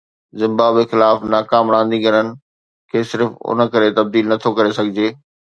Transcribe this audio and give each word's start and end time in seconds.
Zimbabwe 0.41 0.85
خلاف 0.91 1.17
ناڪام 1.33 1.65
رانديگرن 1.75 2.33
کي 2.91 2.99
صرف 3.11 3.29
ان 3.49 3.59
ڪري 3.73 3.89
تبديل 3.97 4.25
نٿو 4.31 4.49
ڪري 4.57 4.71
سگهجي 4.81 5.17